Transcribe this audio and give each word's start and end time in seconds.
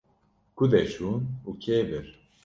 Ku 0.57 0.63
de 0.71 0.81
çûn 0.91 1.19
û 1.47 1.49
kê 1.63 1.79
bir? 1.89 2.07